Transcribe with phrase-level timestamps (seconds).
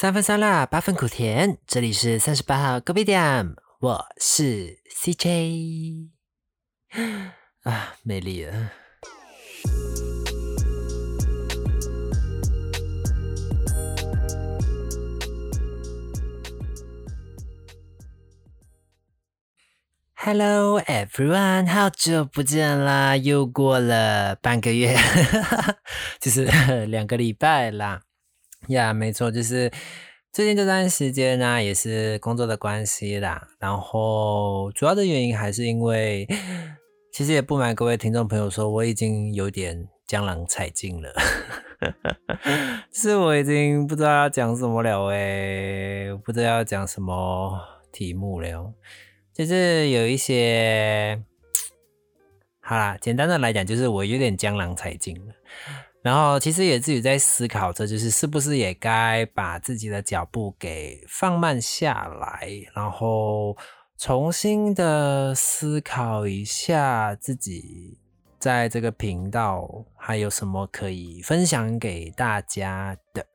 [0.00, 1.58] 三分酸辣，八分苦甜。
[1.66, 6.08] 这里是三十八号隔壁店，我是 CJ。
[7.64, 8.70] 啊，美丽了。
[20.14, 23.18] Hello everyone，好久不见啦！
[23.18, 24.96] 又过了半个月，
[26.18, 26.46] 就是
[26.86, 28.00] 两个礼拜啦。
[28.70, 29.70] 呀，没错，就是
[30.32, 33.48] 最近这段时间呢，也是工作的关系啦。
[33.58, 36.26] 然后主要的原因还是因为，
[37.12, 41.12] 其实也不瞒各位听众朋友说，我已经有点江郎才尽了，
[42.94, 48.72] 是我已经不知道要讲什么了诶，不知道要讲什么题目了。
[49.32, 51.20] 就是有一些，
[52.62, 55.34] 好啦，简单的来讲，就是我有点江郎才尽了。
[56.02, 63.56] 然后其实也自己在思考着，就是是不是也该把自己的脚步给放慢下来，然后
[63.98, 67.98] 重新的思考一下自己
[68.38, 73.26] 在这个频道还有什么可以分享给大家的。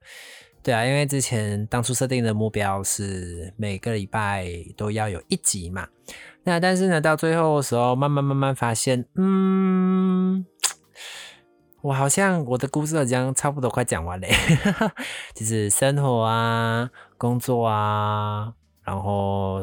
[0.64, 5.88] 对啊，因为之前当初设定的目标是每个礼拜都要有一集嘛，
[6.44, 10.44] 那但是呢，到最后的时候，慢慢慢慢发现，嗯，
[11.86, 14.28] 我好像我的故事好像差不多快讲完嘞，
[15.36, 18.52] 就是生活啊、工作啊，
[18.84, 19.60] 然后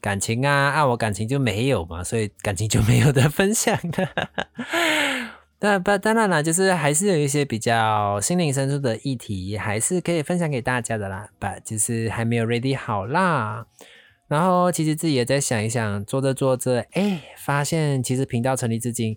[0.00, 4.08] 感情啊，啊，我感情就没有嘛，所以感情就没有的分享的。
[5.60, 11.28] 那不当然了，就是还是有一些比较心灵深处的议题，还是可以分享给大家的啦。
[11.38, 13.66] 不，就是还没有 ready 好啦。
[14.26, 19.14] 然后其实自己也在想一想，做着做着，哎，发现其实频道成立至今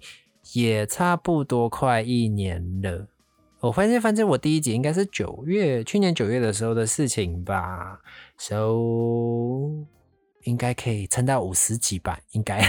[0.53, 3.07] 也差不多快一年了。
[3.59, 7.99] 我发现，反正我第一集应该是九月，去年九月的时候的事情吧。
[8.37, 9.87] So。
[10.45, 12.59] 应该可以撑到五十集吧，应该。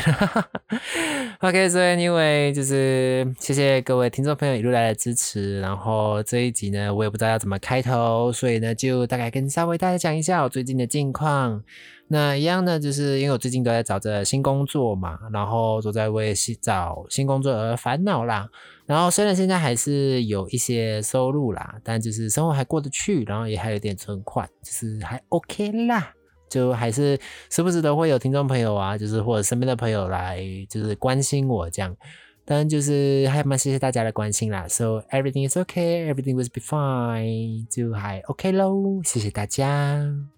[1.43, 11.61] OK，所以因为就是谢谢各位听众朋友一路来的支持，然后这一集呢，我也不知道要怎么开头，所以呢，就大概跟稍微大家讲一下我最近的近况。
[12.07, 18.48] 那一样呢，就是因为我最近都在找着新工作嘛，然后都在为新找新工作而烦恼啦。
[18.86, 26.14] 然后虽然现在还是有一些收入啦，但就是生活还过得去，然后也还有点存款，就是还 OK 啦。
[26.52, 27.18] 就还是
[27.48, 31.96] 时不时都会有听众朋友啊，就是或者身边的朋友来，就是关心我这样，
[32.45, 34.68] 当然就是还蛮谢谢大家的关心啦。
[34.68, 40.32] So everything is okay, everything will be fine，就还 OK 喽，谢谢大家。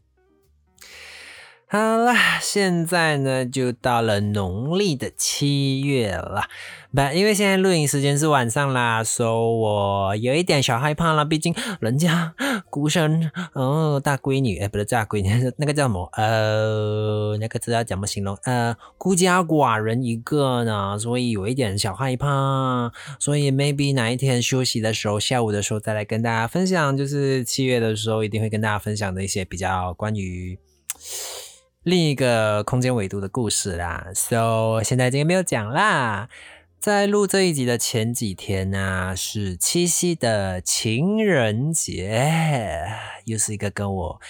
[1.75, 6.43] 好啦，现在呢就到了农历的七月了。
[6.95, 11.25] 不，因为现在录影时间是晚上啦，所以我有一点小害怕了。
[11.25, 12.33] 毕竟人家
[12.71, 16.09] 孤身，哦，大闺女，哎，不是大闺女，那个叫什么？
[16.13, 18.39] 呃，那个字要怎么形容？
[18.45, 22.93] 呃，孤家寡人一个呢，所以有一点小害怕。
[23.19, 30.57] 所以 maybe 哪一天休息的时候，下午的时候再来跟大家分享，就是七月的时候一定会跟大家分享的一些比较关于。
[31.85, 36.31] 另一个空间维度的故事啦，So 现在今天没有讲啦。
[36.81, 42.87] 在录这一集的前几天呢，是七夕的情人节，
[43.27, 44.21] 又是一个跟我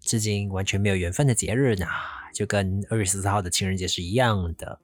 [0.00, 1.86] 至今完全没有缘分的节日呢，
[2.34, 4.80] 就跟二月十四号的情人节是一样的。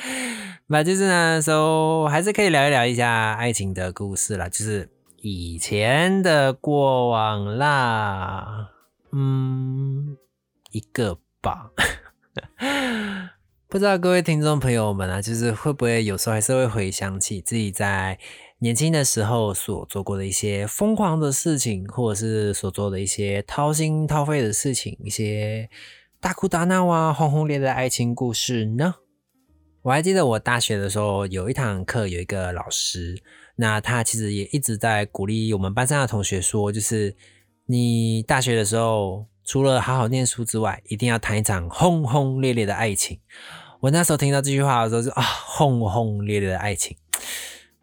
[0.68, 4.88] 那就是呢，So 还是可以聊一聊一下爱情的故事啦，就是
[5.20, 8.70] 以前的过往啦。
[9.12, 10.16] 嗯，
[10.70, 11.18] 一个。
[11.42, 11.70] 吧，
[13.66, 18.18] 不知道各位听众朋友们啊，就是会不会有时候还是会回想起自己在
[18.58, 25.70] 年轻的时候所做过的一些疯狂的事情，或者是所做的一些掏心掏肺的事情，一些
[26.20, 28.96] 大哭大闹啊、轰轰烈烈的爱情故事呢？
[29.80, 33.16] 我还记得我大学的时候有一堂课，有一个老师，
[33.56, 37.16] 那他其实也一直在鼓励我们班上的同学说，就是
[37.64, 39.24] 你大学的时候。
[39.50, 43.18] 除了好好念书之外，一定要谈一场轰轰烈烈的爱情。
[43.80, 46.96] 我那时候听到这句话的时候，就啊，轰轰烈烈的爱情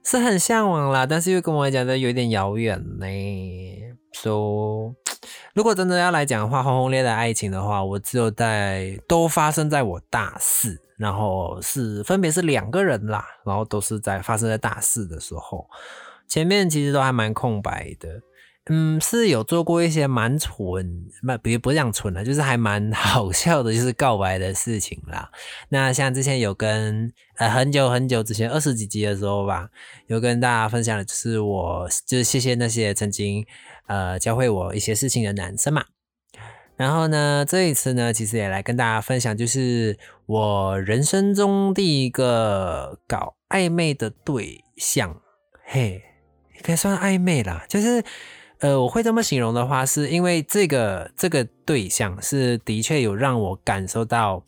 [0.02, 3.06] 是很向往啦，但是又跟我讲的有点遥远呢。
[4.14, 4.96] 说
[5.54, 15.68] 如果真的要来讲的话，轰轰烈烈的爱情的话，我只有在都发生在我大四，然后是分别是两个人啦，然后都是在发生在大四的时候，
[16.30, 18.22] 前面其实都还蛮空白的。
[18.70, 25.30] 嗯，是有做过一些蛮蠢，不，不不讲蠢的，就是还蛮 好笑的，就是告白的事情啦。
[25.70, 29.70] 那像之前有跟呃很久很久之前二十几集的时候吧，
[30.08, 33.46] 有跟大家分享的，就是我就是谢谢那些曾经
[33.88, 35.86] 呃教会我一些事情的男生嘛。
[36.76, 39.98] 然后呢，这一次呢，其实也来跟大家分享，就是
[40.28, 45.20] 我人生中第一个搞暧昧的对象，
[45.66, 46.04] 嘿，
[46.62, 47.66] 可以算暧昧啦。
[47.68, 48.04] 就是
[48.60, 54.44] 呃，我会这么形容的话，是因为这个这个对象是的确有让我感受到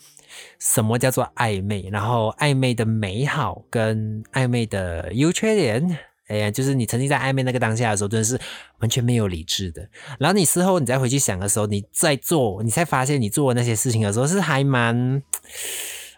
[0.57, 5.99] 什么叫做暧昧，然后暧昧的美好跟暧昧的优缺点。
[6.27, 8.39] 哎呀，就是你曾经在暧昧那个当下的时候，真的是
[8.79, 9.87] 完全没有理智的。
[10.19, 15.21] 然后你事后你再回去想的时候，你再做，你才发现你做的那些事情的时候是还蛮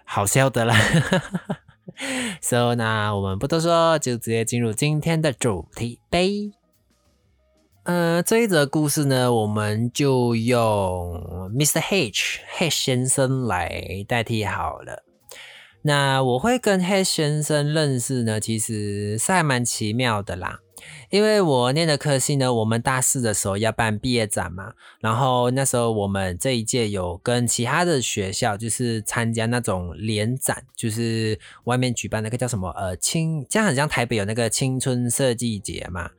[0.06, 0.76] 好笑的啦。
[2.42, 6.52] So 那我们不多说，就直接进入今天的主题呗。
[7.84, 11.80] 呃，这一则故事呢，我们就用 Mr.
[11.80, 15.04] H H 先生来代替好了。
[15.82, 20.60] 那我会跟黑先生认识呢，其实是还蛮奇妙的啦。
[21.10, 36.12] 因为我念的科系呢，我们大四的时候要办毕业展嘛，然后那时候我们这一届有跟其他的学校，就是参加那种联展，就是外面举办那个叫什么呃青，这样很像台北有那个青春设计节嘛。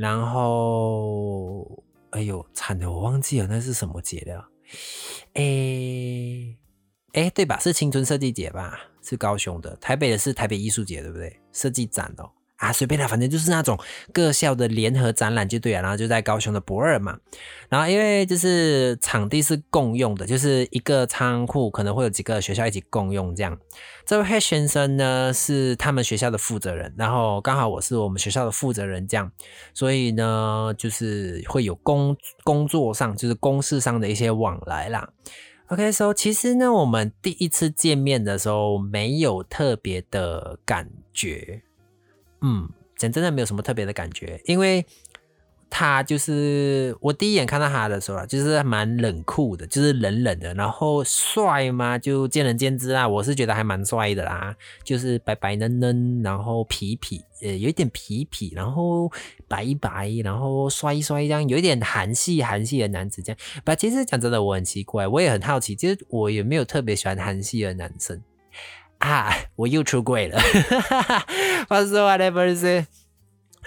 [0.00, 4.48] 然后，哎呦，惨的，我忘记了那是什么节了。
[5.34, 6.56] 哎
[7.12, 7.58] 哎，对吧？
[7.58, 8.80] 是青春设计节吧？
[9.02, 11.38] 是高雄的，台北的是台北艺术节，对不对？
[11.52, 12.30] 设计展哦，
[12.60, 13.78] 啊，随便啦，反正就是那种
[14.12, 15.80] 各校的联合展览就对了。
[15.80, 17.18] 然后就在高雄的博尔嘛，
[17.70, 23.58] 然后因为就是场地是共用的，就是一个仓库可能会有几个学校一起共用这样。
[24.04, 29.32] 这位黑先生呢是他们学校的负责人，然后刚好我是我们学校的负责人这样，
[29.72, 32.14] 所以呢就是会有工
[32.44, 35.08] 工作上就是公事上的一些往来啦。
[35.68, 41.62] OK，so 其实呢，我们第一次见面的时候没有特别的感觉，
[42.42, 44.84] 嗯，讲真的没有什么特别的感觉，因为。
[45.72, 50.52] 他就是我第一眼看到他的时候，就是蛮冷酷的，就是冷冷的。
[50.54, 51.96] 然后帅吗？
[51.96, 53.06] 就见仁见智啦。
[53.06, 54.52] 我是觉得还蛮帅的啦，
[54.82, 59.08] 就是白白嫩嫩，然后痞痞，呃，有一点痞痞，然后
[59.46, 63.38] 白白，然后帅帅这样，有一点韩系韩系的男子这样。
[63.64, 68.20] 不，其实讲真的，我很奇怪，我也很好奇，其实我有没有特别喜欢韩系的男生
[69.00, 69.30] 啊？
[69.56, 70.40] 我又出轨了，
[71.68, 72.86] 我说 whatever 是。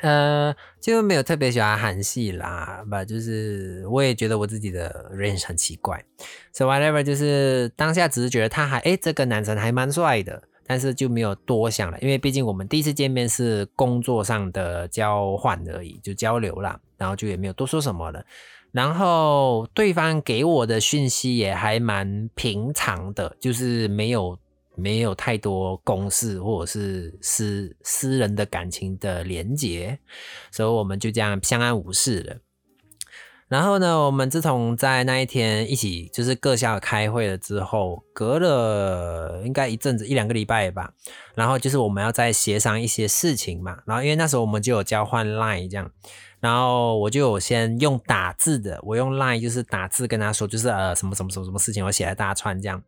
[0.01, 6.03] 呃，就没有特别喜欢韩系啦，吧，就是我也觉得我自己的 range 很奇怪
[6.51, 18.25] ，so whatever，就是当下只是觉得他还，哎，这个男生还蛮帅的，但是就没有多想了，因为毕竟我们第一次见面是工作上的交换而已，就交流啦，然后就也没有多说什么了，
[18.73, 24.37] 然后对方给我的讯息也还蛮平常的，就是没有。
[24.75, 29.99] 没有太多公事或者是私私人的感情的连结，
[30.51, 32.37] 所以我们就这样相安无事了。
[33.49, 40.93] 然后呢，我们自从在那一天一起就是各校开会了之后，隔了应该一阵子一两个礼拜吧。
[41.35, 43.77] 然后就是我们要再协商一些事情嘛。
[43.85, 45.91] 然后因为那时候我们就有交换 line 这样，
[46.39, 52.81] 然后我就有先用打字的，我用 line 就是打字跟他说，就是呃什么什么什么什么事情，我写了大串这样。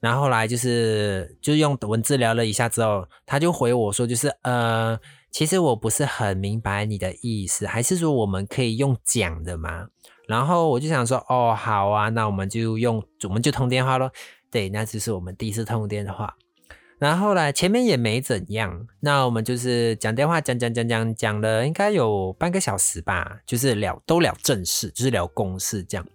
[0.00, 4.98] 然后来就是就用文字聊了一下之后，他就回我说，就是呃，
[5.30, 9.88] 其实我不是很明白你的意思，还是说我们可以用讲的吗？
[10.26, 14.10] 然后我就想说，哦，好啊，那我们就用，我们就通电话咯。
[14.50, 16.34] 对，那就是我们第一次通电话。
[16.98, 26.06] 然后呢前面也没怎样，那我们就是讲电话，讲讲讲讲讲了，应该有半个小时吧，就是聊都聊正事，就是聊公事这样。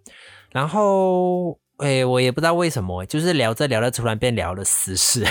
[0.51, 1.60] 然后。
[1.77, 5.25] 哎，我也不知道为什么，就是聊着聊着，突然变聊了私事，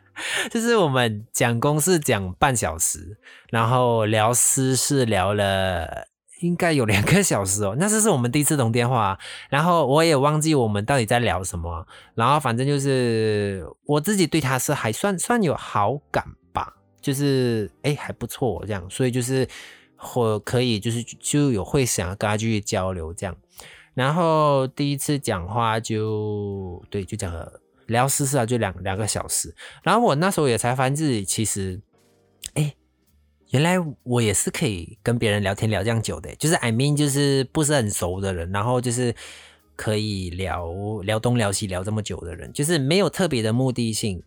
[0.50, 3.18] 就是我们讲公事讲半小时，
[3.50, 6.06] 然后聊私事聊了
[6.40, 7.76] 应该有两个小时哦。
[7.78, 9.18] 那这是我们第一次通电话，
[9.50, 19.46] 然后我也忘记我们到底在聊什么，然后反正就是我自己对他是还算算有好感吧，就是哎还不错这样，所以就是
[19.96, 23.36] 或可以就是就有会想要跟他继续交流这样。
[23.94, 29.54] 然后第一次讲话就对，就讲了聊私事啊，就两两个小时。
[29.82, 31.80] 然后我那时候也才发现自己其实，
[32.54, 32.74] 哎，
[33.50, 39.14] 原来我也是可以跟别人聊天聊这样久的，就是 I mean 就是不是很熟的人，然后就是
[39.76, 44.22] 可以聊聊东聊西聊这么久的人，就是没有特别的目的性。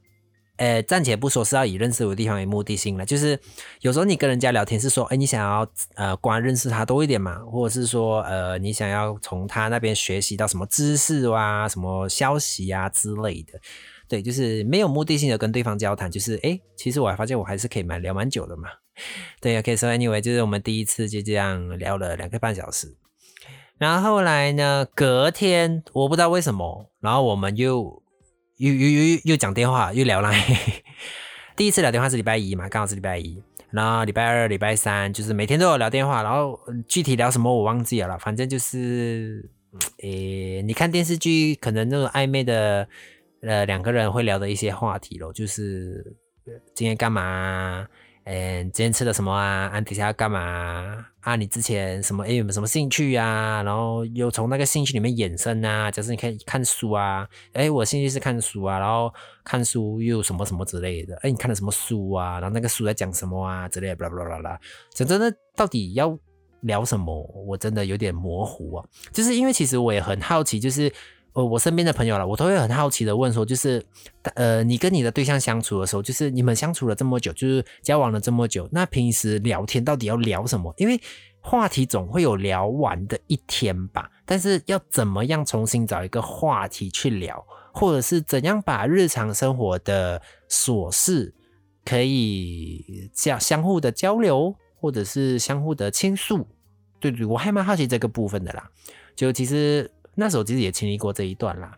[0.57, 3.39] 呃，暂且不说是要以认识我的地方为目的性了，就是
[3.81, 13.60] 有时候你跟人家聊天是说，哎，你想要呃，光认识他多一点嘛，或者是说，呃，你想要从他那边学习到什么知识啊、什么消息啊之类的，
[14.07, 18.69] 对，就是没有目的性的跟对方交谈，就是哎，其实我还发现我还是可以蛮聊蛮久的嘛，
[19.41, 22.95] 对，可以说 anyway，就是我们第一次就这样聊了两个半小时，
[23.79, 28.02] 然后后来呢，隔天我不知道为什么，然后我们又
[28.57, 30.31] 又又又又讲电话，又聊了。
[31.55, 33.41] 第一次聊电话是礼拜一嘛，刚好是礼拜一。
[33.72, 39.50] 然后礼拜二、礼拜三就是每天都有聊电话，然后具体聊什么我忘记了啦，反正就是，
[40.03, 42.88] 诶，你看电视剧可能那种暧昧的，
[43.41, 46.15] 呃，两个人会聊的一些话题咯，就是
[46.75, 47.88] 今天干嘛。
[48.25, 49.67] 嗯，今天吃了什么啊？
[49.67, 51.35] 啊，底下要干嘛啊？
[51.35, 52.23] 你之前什么？
[52.23, 53.61] 哎，有什么兴趣啊？
[53.63, 59.13] 然后又从那个兴趣里面衍生啊，假设你可以看书啊，哎，我兴趣是看书啊，然后
[59.43, 62.39] 看书又什么什么之类的，哎，你看了什么书啊？
[62.39, 63.67] 然后那个书在讲什么啊？
[63.67, 64.59] 之类的，巴拉巴拉巴拉。
[64.93, 66.17] 讲真的，到底要
[66.61, 67.13] 聊什么？
[67.45, 68.85] 我真的有点模糊啊。
[69.11, 70.89] 就是因为其实我也很好奇，就是。
[71.33, 73.83] 呃，我身边的朋友了，我都会很好奇的问说，就是，
[74.35, 80.71] 呃，你跟你的对象相处的时候，就是你们相处了这么久，就是交往了这么久，那平时聊天到底要聊什么？
[80.77, 81.01] 因为
[81.39, 91.33] 话题总会有聊完的一天吧，但是要怎么样重新找一个话题去聊，或者是怎样把日常生活的琐事
[91.83, 96.47] 可以相相互的交流，或者是相互的倾诉？
[96.99, 98.69] 对对，我还蛮好奇这个部分的啦，
[99.15, 99.89] 就其实。
[100.15, 101.77] 那时候其实也经历过这一段啦，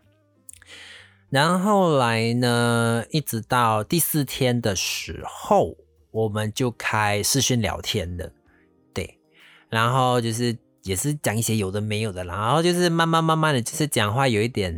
[1.30, 5.76] 然后来呢，一直到第四天的时候，
[6.10, 8.30] 我们就开视讯聊天了，
[8.94, 9.18] 对，
[9.68, 14.72] 然后就是也是讲一些有的没有的，然后就是慢慢慢慢的就是讲话有一点，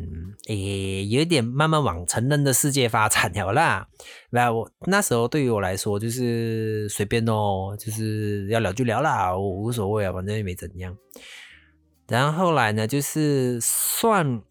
[0.47, 3.87] 诶，有一点慢慢往成人的世界发展了啦。
[4.31, 10.97] 那我那时候对于我来说就是随便哦，就是要聊就聊啦，我无所谓啊，反正也没怎样。
[12.09, 14.43] 然后后来呢，就是算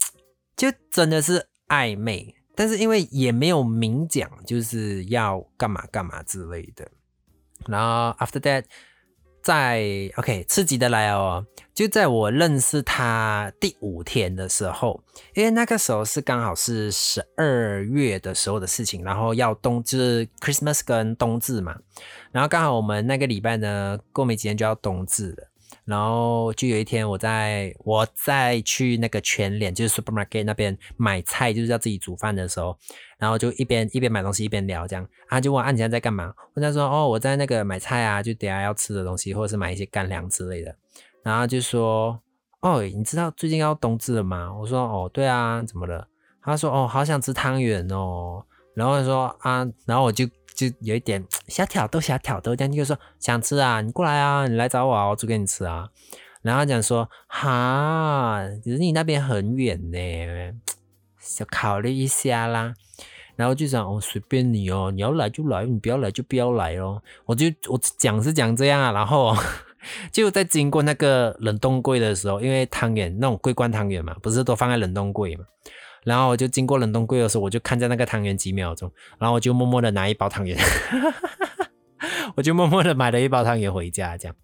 [0.56, 6.88] 就真的是暧昧，但是因为也没有明讲，就是要干嘛干嘛之类的。
[7.66, 8.64] 然后 after that，
[9.42, 9.82] 在
[10.18, 21.76] OK 刺激的来哦，就在我认识他第五天的时候，因为那个时候是刚好是十二月的时候的事情，然后要冬就是 Christmas 跟冬至嘛，
[22.32, 25.48] 然后刚好我们那个礼拜呢，过没几天就要冬至了。
[25.88, 32.77] 然后就有一天，我在我在去那个全联，就是 supermarket 那边买菜，就是要自己煮饭的时候，
[33.17, 36.34] 然后就一边一边买东西一边聊，这样啊，就问啊你现在在干嘛？
[36.56, 40.75] 问他说哦我在那个买菜啊，就等下要吃的东西，或者是买一些干粮之类的。
[41.24, 42.22] 然后就说
[42.60, 44.53] 哦你知道最近要冬至了吗？
[44.53, 46.06] 我说哦对啊，怎么了？
[46.41, 48.44] 他说哦好想吃汤圆哦。
[48.77, 50.25] 然后说啊，然后我就。
[50.57, 55.88] 就有一点 小挑逗，小挑逗，这样就说想吃啊，你过来啊，你来找我啊，我煮给你吃啊。
[56.41, 59.98] 然后讲说哈，可是你那边很远呢，
[61.39, 62.74] 要考虑一下啦。
[63.36, 67.03] 然后就讲哦，随便你哦，你要来就来，你不要来就不要来哦。
[67.27, 69.36] 我就我讲是讲这样啊，然后
[70.12, 75.46] 就在经过那个冷冻柜的时候，因为汤圆那种桂冠汤圆嘛，不是都放在冷冻柜嘛。
[76.08, 80.58] 然后我就经过冷冻柜的时候，我就看在那个汤圆几秒钟，然后我就默默的拿一包汤圆，
[82.36, 84.36] 我就默默的买了一包汤圆回家，这样。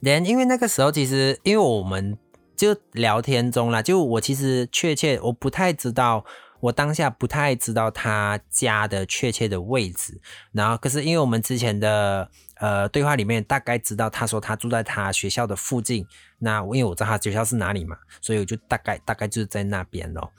[0.00, 2.18] 连因为那个时候其实，因为我们
[2.56, 6.24] 就聊天中啦，就我其实确切我不太知道，
[6.58, 10.20] 我当下不太知道他家的确切的位置。
[10.50, 16.04] 然后可是因为我们之前的呃对话里面大概知道，他说他住在他学校的附近，
[16.40, 20.32] 那因为我知道他学校是哪里嘛，所以我就大概大概就是在那边咯。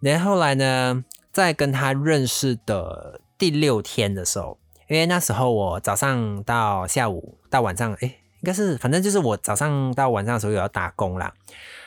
[0.00, 11.34] 然后来呢，在跟他认识的第六天的时候，因为那时候我早上到下午到晚上，哎，应该是反正就是我早上到晚上的时候有要打工啦。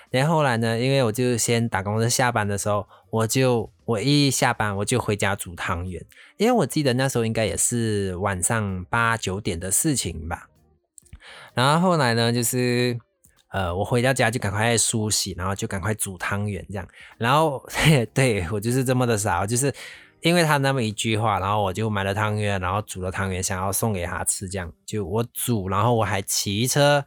[0.10, 10.50] 然后来呢，因为我就先打工，在下班的时候，我就我一下班我就回家煮汤圆，因为我记得那时候应该也是晚上八九点的事情吧。
[11.54, 13.00] 然后后来呢，就是。
[13.52, 16.88] 呃，我回到家就赶快梳洗，然后就赶快煮汤圆这样。
[17.18, 17.62] 然后，
[18.14, 19.74] 对我就是这么的傻，就是
[20.22, 24.48] 因为他那么一句话，然后我就买了汤圆，然后煮了汤圆，想要送给他吃。
[24.48, 27.04] 这样就我煮，然后我还骑车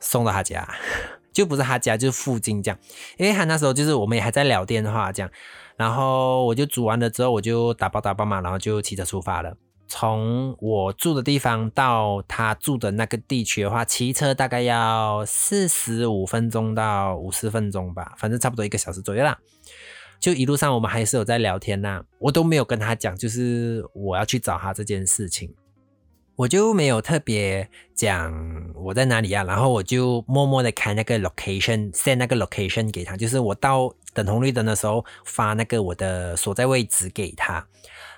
[0.00, 0.66] 送到他家，
[1.34, 2.78] 就不是他家，就是附近这样。
[3.18, 5.30] 因为他那时候就是我们也还在聊电话这样，
[5.76, 9.54] 然后我就煮完了之后，我就打包打包嘛，然后就骑车出发了。
[9.94, 19.38] 从我住的地方到他住的那个地区的话，骑车大概要四十五分钟到五十分钟吧，反正差不多一个小时左右啦。
[20.18, 25.52] 就一路上我们还是有在聊天呐，我都没有跟他讲，就是我要去找他这件事情，
[26.36, 28.32] 我就没有特别讲
[28.74, 37.66] 我在哪里啊，然后我就默默的开那个 location，send 那个 location 给他，就是我到等红绿灯的时候发那个我的所在位置给他。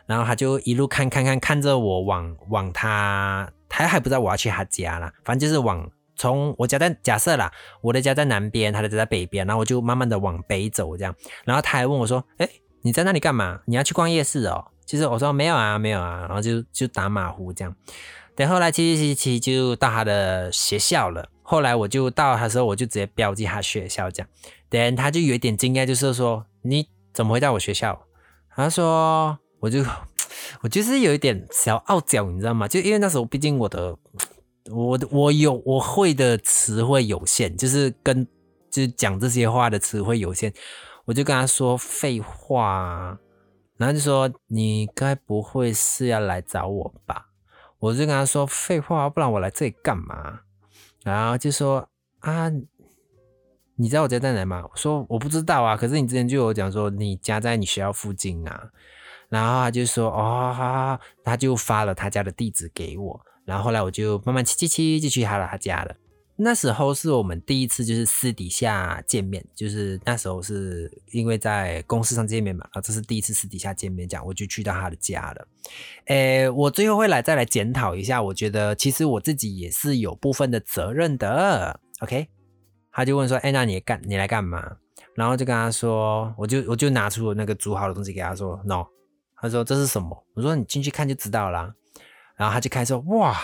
[0.06, 11.14] 然后他就一路看看看看着我往往他，他还不知道我要去他家啦，反正就是往从我家在假设啦，我的家在南边，他的家在北边，然后我就慢慢的往北走这样。
[11.44, 12.48] 然后他还问我说：“哎，
[12.82, 13.60] 你在那里干嘛？
[13.66, 17.74] 你要去逛夜市哦？”其实我说没有啊，没有啊，然后就就打马虎这样。
[18.36, 21.28] 等后来七七七七就到他的学校了。
[21.42, 24.28] 后来我就到他的时候，我就直接标记他学校这样。
[24.68, 28.06] 等他就有一点惊讶，就是说你怎么会在我学校？
[28.54, 29.82] 他说我就
[30.60, 32.68] 我就是有一点小傲娇，你知道吗？
[32.68, 33.96] 就因为那时候毕竟我的
[34.70, 38.26] 我我有我会的词汇有限，就是跟
[38.70, 40.54] 就是讲这些话的词汇有限，
[41.06, 43.18] 我就跟他说废话，
[43.78, 47.30] 然后就说你该不会是要来找我吧？
[47.78, 50.40] 我就跟他说废话，不然我来这里干嘛？
[51.04, 51.88] 然后就说
[52.20, 52.50] 啊，
[53.76, 54.62] 你知道我家在哪吗？
[54.62, 58.70] 我说我不知道啊，可是你之前就有讲说你家在你学校附近啊。
[59.28, 63.20] 然后他就说哦，他就发了他家的地址给我。
[63.44, 65.94] 然后后来我就慢慢骑骑骑就去他了他家了。
[66.36, 75.46] 那时候是我们第一次就是私底下见面，就是那时候是因为在公司上见面嘛，啊，这是第一次私底下见面，这样我就去到他的家了。
[76.06, 81.78] 诶，我最后会来再来检讨一下，我觉得其实我自己也是有部分的责任的。
[82.00, 82.26] OK，
[82.90, 84.76] 他就问说，哎，那你干你来干嘛？
[85.14, 88.84] 然后就跟他说，我就我就拿出那个煮好的东西给他说，no，
[89.44, 90.24] 他说这是什么？
[90.32, 91.74] 我说你进去看就知道啦。
[92.34, 93.38] 然后他就开始说，哇，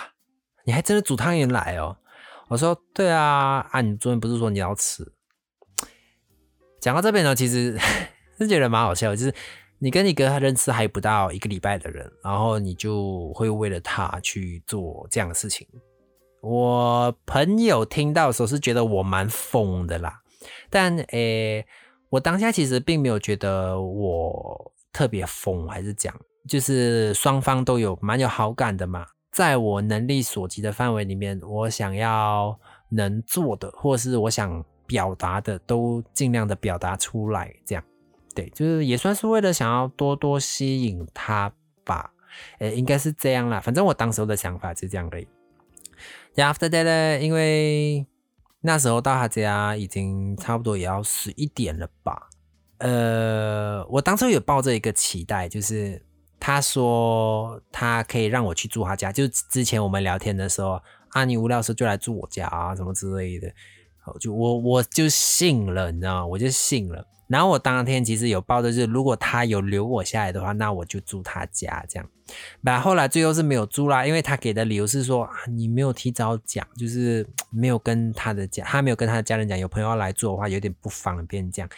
[0.65, 1.95] 你还真的煮汤圆来哦。
[2.49, 5.13] 我说对啊，啊，你昨天不是说你要吃？
[6.81, 7.79] 讲到这边呢，其实
[8.39, 9.35] 是觉得蛮好笑，就是
[9.79, 15.69] 你跟你哥他认识还不到一个礼拜的人，然后你就会为了他去做这样的事情。
[16.41, 20.23] 我朋友听到的时候是觉得我蛮疯的啦，
[20.71, 21.67] 但诶，
[22.09, 26.15] 我当下其实并没有觉得我特别疯，还是讲
[26.49, 29.07] 就是双方都有蛮有好感的嘛。
[29.33, 37.55] 在我能力所及的范围里面，我想要能做的，或是我想表达的，都尽量的表达出来。
[37.65, 37.85] 这样，
[38.35, 41.53] 对，就是也算是为了想要多多吸引他
[41.85, 42.13] 吧。
[42.59, 43.61] 诶，应该是这样啦。
[43.61, 45.19] 反正我当时候的想法是这样的。
[46.35, 48.07] After that 呢，因为
[48.63, 52.31] 那时候到他家已经差不多也要十一点了吧。
[52.79, 56.03] 呃，我当初有抱着一个期待，就是。
[56.43, 63.53] 他说他可以让我去住他家，就之前我们聊天的时候，啊，你无聊时候就来住我家啊，什么之类的，
[64.19, 66.27] 就我我就信了，你知道吗？
[66.27, 67.07] 我就信了。
[67.31, 72.09] 然后我当天其实有抱的，是如果他有留我下来的话，那我就住他家这样。
[72.61, 81.69] 那后来最后是没有住啦，因为他给的理由是说啊，你没有提早讲，就是没有跟他的家，他没有跟他的家人讲，有朋友要来住的话有点不方便这样。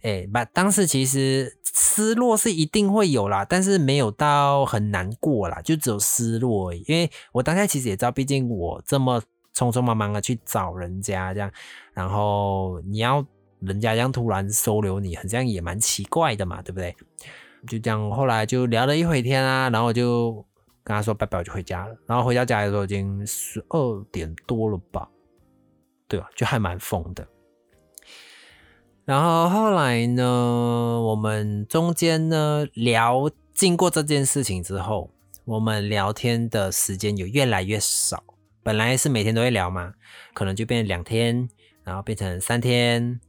[0.00, 6.82] 哎，把当时其实失落是一定会有啦，但是没有到很难过啦，就只有失落而已。
[6.88, 9.22] 因为我当下其实也知道，毕竟我这么
[9.54, 11.52] 匆匆忙忙的去找人家这样，
[11.92, 13.22] 然后你要。
[13.62, 16.94] 人家这样突然收留你，好像也蛮奇怪的嘛，对不对？
[17.68, 20.34] 就这样，后来就聊了一会天啊，然后就
[20.82, 21.96] 跟他说拜拜，我就回家了。
[22.06, 25.08] 然后回到家的时候已经十二点多了吧，
[26.08, 26.28] 对吧？
[26.34, 27.26] 就还蛮疯的。
[29.04, 35.10] 然后后来呢，我们中间呢聊，经过这件事情之后，
[35.44, 38.22] 我们聊天的时间有越来越少。
[38.64, 39.94] 本来是每天都会聊嘛，
[40.34, 41.48] 可能就变两天，
[41.84, 43.20] 然后变成三天。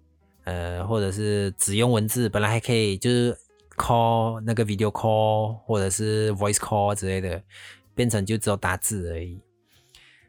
[0.43, 3.37] 呃，或者是只用文字，本来还可以，就是
[3.77, 7.41] call 那个 video call 或者是 voice call 之类的，
[7.95, 9.39] 变成就只有打字而已。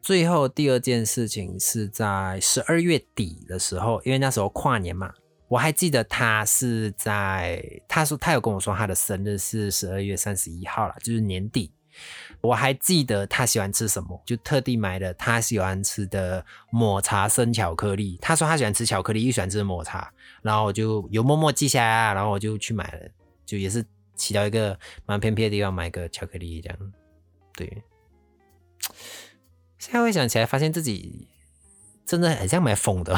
[0.00, 5.12] 最后第二件事情是在十二月底的时候，因为那时候跨年嘛，
[5.48, 11.72] 我还记得他是在，他说他有跟我说他的生日是十二月三十一号了，就是年底。
[12.40, 18.18] 我还记得他喜欢吃什么，就特地买了他喜欢吃的抹茶生巧克力。
[18.20, 23.09] 他说他喜欢吃巧克力，又喜欢吃抹茶，然后我就有默默记下来，啊然后我就去买了，
[23.46, 26.78] 就也是骑到一个蛮偏僻的地方买个巧克力这样。
[27.57, 27.83] 对，
[29.78, 31.26] 现在回想起来，发现自己
[32.04, 33.16] 真的很像买疯的，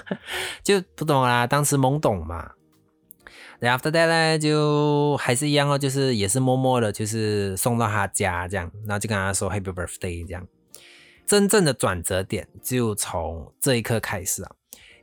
[0.62, 2.52] 就不懂啦，当时懵懂嘛。
[3.60, 10.46] After that 呢，就还是一样哦，就是也是默默的，就是送到他家这样，然后就跟他说 Happy Birthday 这样。
[11.26, 14.50] 真正的转折点就从这一刻开始啊，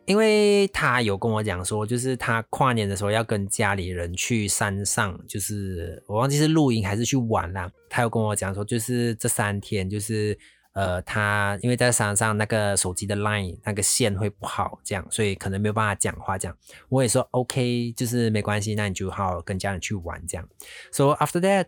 [0.06, 7.70] 因为他有跟我讲说，就是他跨年的时候要跟家里人去山上，就是我忘记是露营还是去玩啦。
[7.90, 10.38] 他有跟我讲说，就是这三天就是。
[10.76, 16.38] 呃，他因为在山上那个手机的 line 那个线会不好，这样，所以可能没有办法讲话。
[16.38, 16.58] 这样，
[16.90, 20.46] 我也说 OK，就是没关系，那你就好好跟家人去玩这样。
[20.92, 21.68] So after that，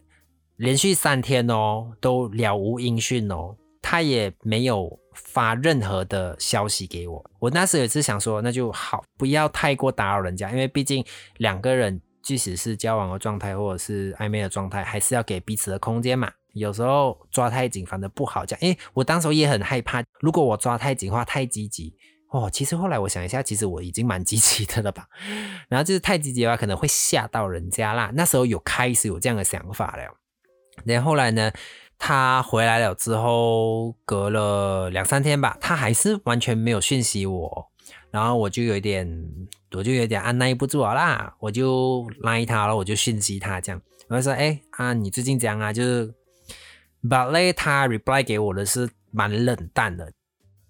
[0.58, 7.32] 连续三天哦，都了无音讯哦，他也没有发任何的消息给我。
[7.40, 11.06] 我那时也是想说，那就好，不要太过打扰人家，因为毕竟
[11.38, 16.30] 两个人即使是交往的状态或者是暧昧的状态，还是要给彼此的空间嘛。
[16.58, 18.58] 有时候抓太紧，反正不好讲。
[18.62, 21.96] 为我当时也很害怕，如果我抓太紧话，太积极
[22.32, 22.50] 哦。
[22.52, 25.08] 其实后来我想一下，其实我已经蛮积极的了吧。
[25.70, 28.12] 然后就是太积极的话，可能会吓到人家啦。
[28.14, 30.04] 那时候有开始有这样的想法了。
[30.86, 31.52] 然后后来呢，
[31.98, 37.68] 他回来了之后，隔了两三天吧，他还是完全没有讯息我。
[38.12, 39.08] 然后我就有点，
[39.72, 45.74] 我就有点按耐不住了啦，我就拉他了，我就讯息他这样，我就说，哎啊，你最近怎样啊？
[45.74, 46.14] 就是。
[47.04, 50.12] But 嘞，他 reply 给我的是蛮冷淡的，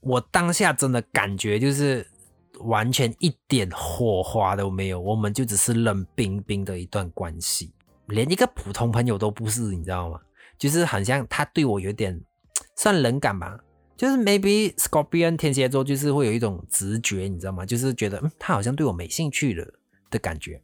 [0.01, 2.05] 我当下真的感觉就是
[2.59, 7.71] 完全一点火花都没有，我们就只是冷冰冰的一段关系，
[8.07, 10.19] 连一个普通朋友都不是，你知道吗？
[10.57, 12.19] 就是很像他对我有点
[12.75, 13.59] 算冷感吧，
[13.95, 17.65] 就是 maybe Scorpion 天蝎座就是会有一种直觉，你知道吗？
[17.65, 19.65] 就是觉得嗯，他好像对我没兴趣了
[20.09, 20.61] 的感觉。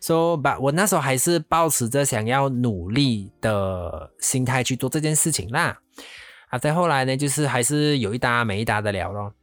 [0.00, 5.78] 说把我那时候还是保持着想要努力的心态去做这件事情啦。
[6.48, 9.34] 啊，再后来呢，就是还是有一搭没一搭的聊咯。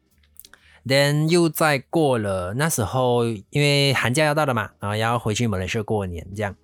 [0.86, 6.56] Then 又再过了那时候，因为寒假要到了嘛，然后要回去马来西亚过年这样。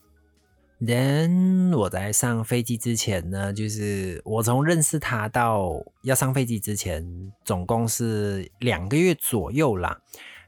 [0.82, 7.06] Then 我在上飞机之前呢，就是我从认识他到要上飞机之前，
[7.46, 10.00] 总共是两个月左右啦。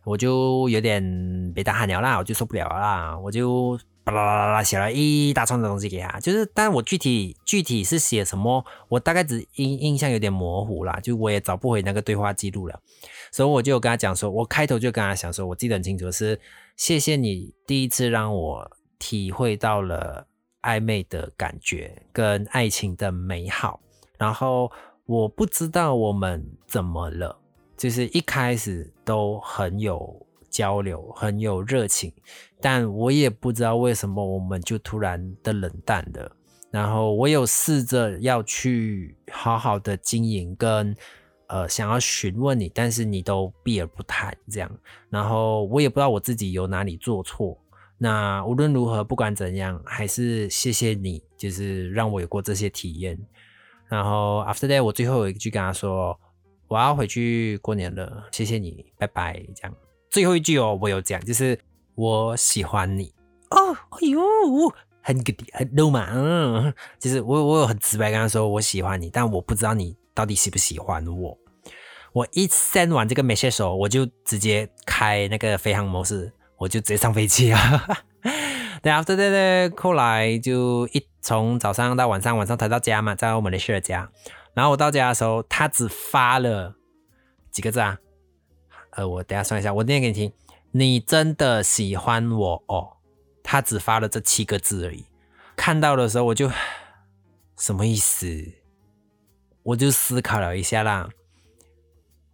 [0.06, 12.80] 我就有点被他喊了啦，我就受不了啦，我就巴拉巴拉拉写了一大串的东西给他，就是，但我具体具体是写什么，我大概只印印象有点模糊啦，就我也找不回那个对话记录了，
[13.32, 16.40] 所以我就跟他讲说，我开头就跟他讲说，我记得很清楚是，
[16.78, 20.28] 谢谢你第一次让我体会到了
[20.62, 23.80] 暧昧的感觉跟爱情的美好，
[24.20, 24.72] 然后
[25.08, 27.40] 我不知道我们怎么了。
[27.78, 32.14] 就是一开始都很有交流，很有热情，
[32.62, 36.32] 但我也不知道为什么我们就突然的冷淡了。
[36.72, 40.96] 然后我有试着要去好好的经营，跟
[41.48, 44.72] 呃想要询问你，但是你都避而不谈这样。
[45.10, 47.58] 然后我也不知道我自己有哪里做错。
[47.98, 53.18] 那无论如何，不管怎样，还是谢谢你，就是让我有过这些体验。
[53.88, 56.18] 然后 after that，我最后有一句跟他说。
[56.68, 59.34] 我要回去过年了，谢谢你，拜拜。
[59.56, 59.74] 这样
[60.10, 61.58] 最后一句哦，我有讲，就是
[61.96, 63.14] 我喜欢你
[63.52, 63.74] 哦。
[63.74, 64.22] 哎呦，
[65.02, 71.38] 很个很 low 嘛，嗯，就是我我有很直白跟他说我喜欢你，但我不知道你到底喜不喜欢我。
[72.14, 77.86] 我一 send 完这个 message，我就直接开那个飞航模式，我就直接上飞机啊。
[78.82, 84.10] 对，after that，后来就一从早上到晚上，晚上才到家嘛，在我们的舍家。
[84.56, 86.76] 然后我到家的时候，他只发了
[87.52, 88.00] 几个字啊？
[88.92, 90.34] 呃，我等下算一下，我念给你听。
[90.72, 92.98] 你真的喜欢我哦？
[93.44, 95.06] 他只发了这七个字而已。
[95.56, 96.50] 看到的时候我就
[97.58, 98.28] 什么意思？
[99.64, 101.10] 我就思考了一下啦，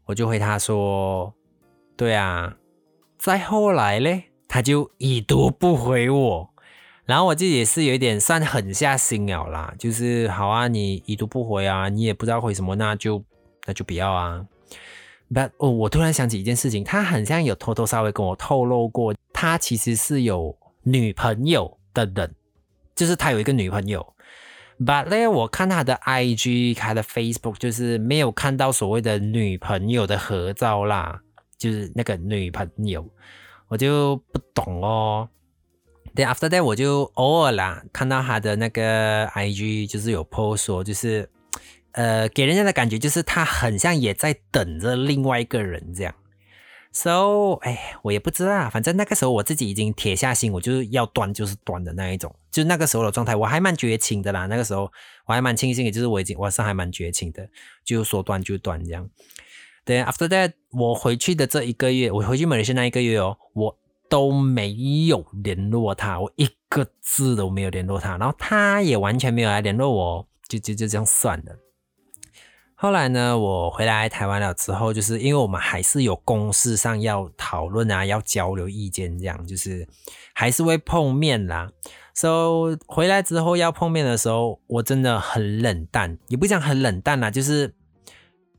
[0.06, 1.34] 我就回他说：
[1.98, 2.58] 对啊。
[3.18, 6.51] 再后来嘞，他就已读不回我。
[7.12, 13.22] 然后我自己也是有一点算狠下心了啦，就是好啊，你已读不回啊，你也不知道回什么，那就
[13.66, 14.46] 那就不要啊。
[15.30, 22.34] But 哦，我突然想起一件事情，他很像有偷偷稍微跟我透露过，他其实是有女朋友的人，
[22.96, 24.14] 就是他有一个女朋友。
[24.80, 31.20] But 呢，我看他的 IG，他的 Facebook，就是没有看到所谓的女朋友的合照啦，
[31.58, 33.06] 就是那个女朋友，
[33.68, 35.28] 我就不懂哦。
[36.14, 41.30] 对，after that 我就偶尔啦看到他的那个 IG，就是有 post 说，就是
[41.94, 46.14] 呃给人家的感觉就是他很像也在等着另外一个人这样。
[46.92, 54.48] So，哎，我也不知道，反正那个时候我自己已经铁下心，我就是要断就是断的那一种，就那个时候的状态，我还蛮绝情的啦。
[54.48, 54.92] 那个时候
[55.26, 57.48] 我还蛮庆幸也，就是我已经晚上还蛮绝情的，
[57.86, 59.10] 就说断就断这样。
[59.86, 63.78] 对，after that 我回去的这一个月，我回去马来西亚那一个月哦，我。
[64.12, 64.74] 都没
[65.06, 71.56] 有联络他，我一个字都没有联络他，然后他也完全没有来联络我，就就就这样算了。
[72.76, 79.88] 后来呢，我回来台湾了之后，就是因为我们还是有公事上要讨论啊，要交流意见，这样就是
[80.34, 81.72] 还是会碰面啦。
[82.14, 87.74] So 回来之后要碰面的时候，我真的很冷淡，也不讲很冷淡啦，就是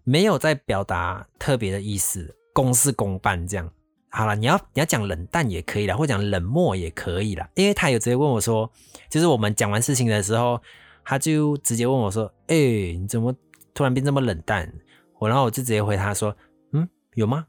[0.02, 3.70] 没有在表达特别的意思，公事公办这样。
[4.14, 7.48] 好了，你要你要讲冷淡也可以啦，或讲冷漠也可以啦。
[7.55, 8.70] 因为他有直接问我说，
[9.09, 10.61] 就是我们讲完事情的时候，
[11.03, 13.35] 他就直接问我说：“哎，你怎么
[13.72, 14.70] 突然变这么冷淡？”
[15.18, 16.37] 我然后我就直接回他说，
[16.72, 17.46] 嗯，有吗？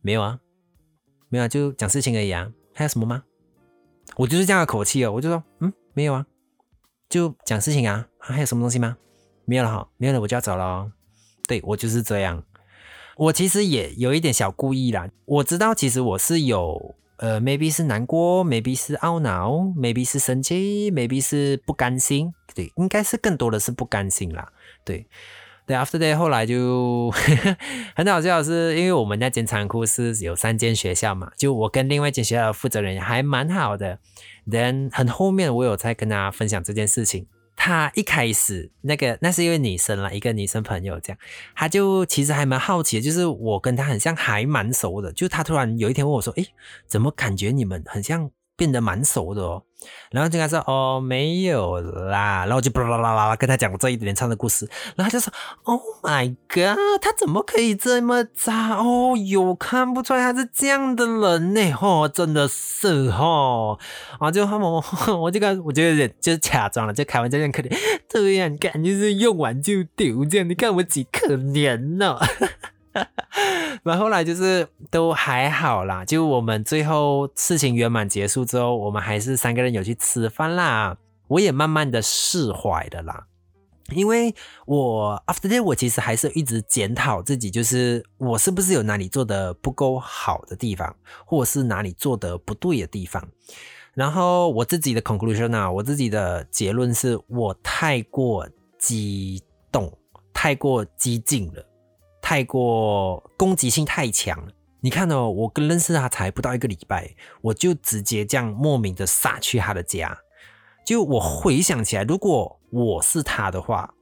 [0.00, 0.40] 没有啊，
[1.28, 3.22] 没有啊，就讲事情而已啊，还有什么吗？
[4.16, 6.24] 我就是这样的口气哦，我就说，嗯，没有啊，
[7.10, 8.96] 就讲事情啊，还有什么东西吗？
[9.44, 10.90] 没有了哈，没有了，我就要走了。
[11.46, 12.42] 对我就是这样，
[13.16, 15.08] 我其实也有一点小故意啦。
[15.24, 22.34] 我知道其实我是有，呃，maybe 是难过，maybe 是懊恼，maybe 是生气，maybe 是不甘心。
[22.54, 24.52] 对，应该是更多的是不甘心啦。
[24.84, 25.06] 对。
[25.66, 27.10] 对，after day 后来就
[27.96, 33.98] 很好笑，是因为我们那间仓库是有三间学校嘛，就我跟另外一间学校的负责人还蛮好的。
[34.48, 41.18] then 很后面我有在跟他分享这件事情，他一开始那个那是一位女生啦，一个女生朋友这样，
[41.56, 45.12] 他就其实还蛮好奇，就是我跟他很像，还蛮熟的。
[45.12, 46.46] 就他突然有一天问我说：“诶，
[46.86, 49.62] 怎么感觉你们很像？”变得蛮熟的哦，
[50.10, 55.32] 然后就跟他说哦没有啦，然后就巴拉巴拉巴跟他讲这一连串的故事，然后他就说
[55.64, 59.14] Oh my god，他怎么可以这么渣哦？
[59.16, 61.72] 有看不出来他是这样的人呢？
[61.80, 63.78] 哦，真的是哦，
[64.18, 64.70] 啊就他们
[65.20, 67.76] 我就跟我就有点就是假装了，就开玩笑这样可怜，
[68.08, 72.18] 这样感觉是用完就丢这样，你看我几可怜呢？
[73.84, 80.96] 然后来就是都还好啦，就我们最后事情圆满结束之后，我们还是三个人有去吃饭啦。
[81.28, 83.26] 我也慢慢的释怀的啦，
[83.90, 93.22] 因为我 after day 我其实还是一直检讨自己，就是我是不是有哪里做的不够好的地方，或是哪里做的不对的地方。
[93.92, 99.92] 然后我自己的 conclusion 啊，我自己的结论是我太过激动，
[100.32, 101.64] 太过激进了。
[102.28, 104.48] 太过攻击性太强了，
[104.80, 110.18] 你看哦，我跟认识他才不到一个礼拜，我就直接这样莫名的杀去他的家。
[110.84, 113.94] 就我回想起来，如果我是他的话，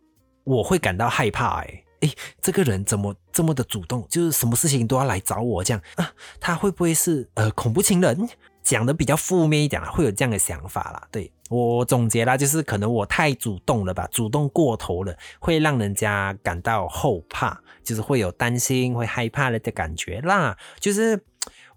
[0.44, 1.60] 我会感到害怕。
[1.60, 2.10] 哎哎，
[2.40, 4.06] 这个人怎么这么的主动？
[4.08, 6.10] 就是什么事情都要来找我这样啊？
[6.40, 8.26] 他会不会是呃恐怖情人？
[8.62, 11.08] 讲的比较负面一点会有这样的想法啦。
[11.12, 17.60] 对我总结啦，就是可能我太主动了吧，主动过头了，会让人家感到后怕。
[17.84, 21.24] 就是会有担心、会害怕了的感觉啦，就是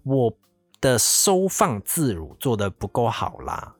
[0.02, 0.36] 我
[0.80, 3.74] 的收放自如做的不够好啦，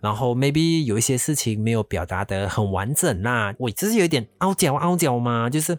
[0.00, 5.78] 然后 maybe 有一些事情没有表达的很完整啦，我就是有一点傲娇傲娇嘛，就是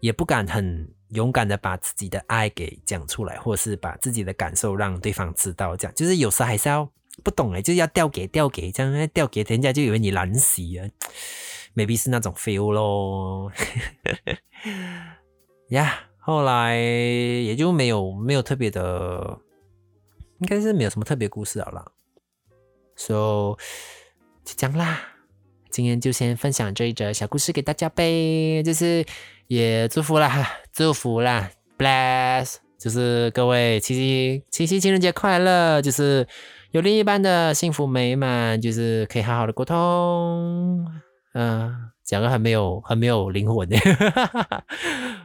[0.00, 5.94] 也不敢很勇敢的把自己的爱给讲出来，或是把自己的感受让对方知道，这样。
[5.94, 6.88] 就是有时还是要
[7.24, 10.86] 不懂哎，就是要调给调给，这样调给人家就以为你懒死啊
[11.74, 13.50] ，maybe 是那种 feel 咯。
[15.68, 19.38] 呀，后来也就没有没有特别的，
[20.38, 21.84] 应该是没有什么特别故事了啦。
[22.96, 23.56] So
[24.44, 24.98] 就这样啦，
[25.70, 29.04] 今天就先分享这一则小故事给大家呗，就是
[29.46, 36.26] 也祝福啦，祝福啦，bless，就是各位七夕七夕情人节快乐，就是
[36.70, 40.86] 有另一半的幸福美满，就是可以好好的沟通，
[41.34, 41.90] 嗯。
[42.08, 43.76] 讲个很没有很没有灵魂的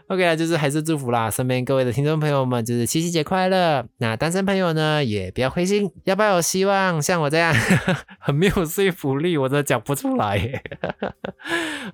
[0.08, 3.88] ，OK 啊，就是还是祝福啦，身边各位的听众朋友们，就是七夕节快乐。
[4.00, 7.02] 那单身朋友呢，也不要灰心，要不要有希望？
[7.02, 7.56] 像我这样
[8.20, 10.62] 很没有说服力，我都讲不出来。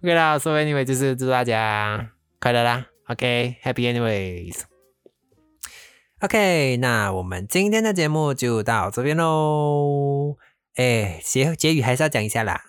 [0.02, 2.88] OK 啦，所以 anyway 就是祝大家快乐啦。
[3.10, 4.62] OK，Happy anyways。
[6.21, 10.36] OK，那我们今天的节目就到这边喽。
[10.78, 12.60] 哎，结结语还是要讲一下啦。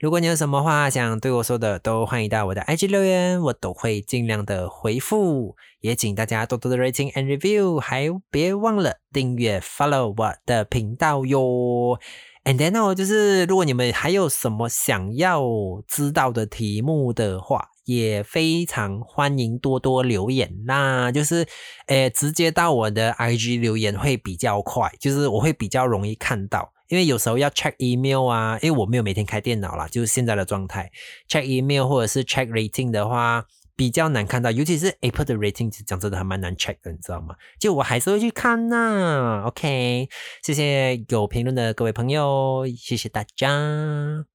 [0.00, 5.56] 如果你有什么话想对我说的，都欢迎到我的 IG 留言，我都会尽量的回复。
[5.82, 11.98] 也请大家多多的 rating and review，还别忘了订阅 follow 我的频道哟。
[12.44, 15.42] And then 哦，就是如果你们还有什么想要
[15.86, 20.50] 知道的题目的话，也非常欢迎多多留言。
[20.64, 21.46] 那就是，
[21.88, 26.72] 诶，直接到我的 IG 留言会比较快，就是我会比较容易看到。
[26.90, 30.90] 因为有时候要 check email 啊，因为我没有每天开电脑啦，就是现在的状态
[31.28, 37.36] ，check email 或者是 check rating 的话比较难看到，尤其是 Apple 的 rating，讲真的还蛮难 check 的，你知道吗？
[37.60, 39.44] 就我还是会去看呐。
[39.46, 40.08] OK，
[40.42, 44.26] 谢谢有评论的各位朋友，谢谢大家。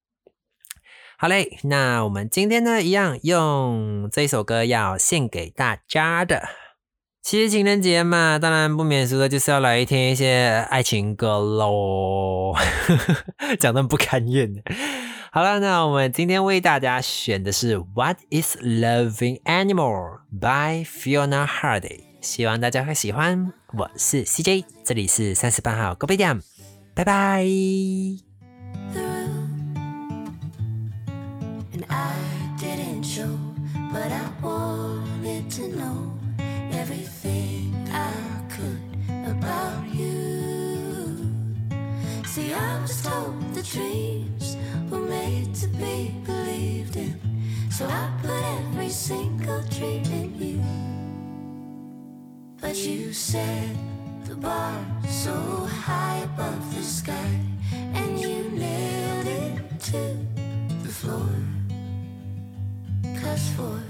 [1.18, 6.65] 好嘞，那我们今天呢，一样用这首歌要献给大家的。
[7.26, 12.54] 其实情人节嘛，当然不免俗的就是要来听一些爱情歌喽，
[13.58, 14.48] 讲的不甘愿。
[15.32, 23.52] 好了，那我们今天为大家选的是《What Is Loving Animal》by Fiona Hardy，希望大家会喜欢。
[23.76, 26.40] 我是 CJ，这里是三十八号高贝店，
[26.94, 27.44] 拜拜。
[43.06, 44.56] Told the dreams
[44.90, 47.14] were made to be believed in.
[47.70, 50.60] So I put every single dream in you.
[52.60, 53.76] But you said
[54.24, 55.34] the bar so
[55.86, 57.30] high above the sky,
[57.94, 60.02] and you nailed it to
[60.82, 61.30] the floor.
[63.22, 63.80] Cause for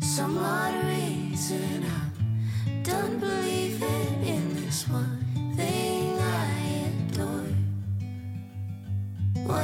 [0.00, 5.24] some odd reason, I'm done believing in this one
[5.56, 6.48] thing I
[6.88, 7.47] adore.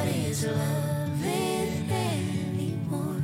[0.04, 3.22] Loving anymore?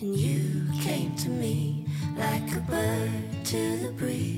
[0.00, 4.35] And you came to me like a bird to the breeze,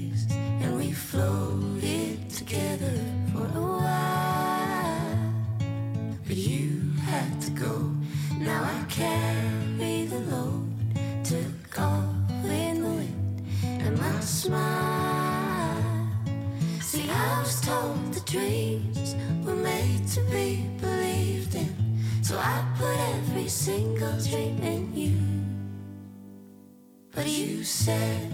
[27.89, 28.31] said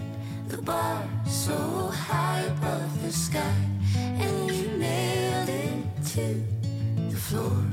[0.49, 3.57] the bar so high above the sky,
[3.95, 5.79] and you nailed it
[6.13, 6.27] to
[7.11, 7.63] the floor.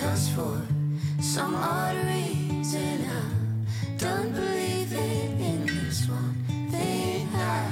[0.00, 0.56] Cause for
[1.20, 3.66] some odd reason, I'm
[3.98, 6.34] done believing in this one
[6.72, 7.70] thing I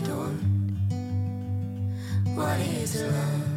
[0.00, 0.42] adored.
[2.36, 3.55] What is loving